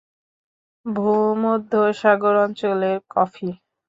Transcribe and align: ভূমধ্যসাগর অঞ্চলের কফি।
ভূমধ্যসাগর 0.85 2.35
অঞ্চলের 2.45 2.97
কফি। 3.13 3.49